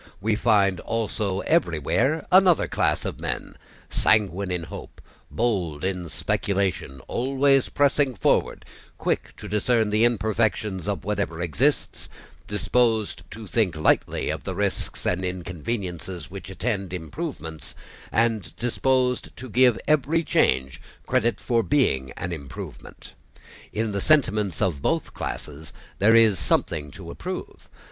[0.19, 3.55] We find also everywhere another class of men,
[3.91, 8.65] sanguine in hope, bold in speculation, always pressing forward,
[8.97, 12.09] quick to discern the imperfections of whatever exists,
[12.47, 17.75] disposed to think lightly of the risks and inconveniences which attend improvements
[18.11, 23.13] and disposed to give every change credit for being an improvement.
[23.71, 27.69] In the sentiments of both classes there is something to approve.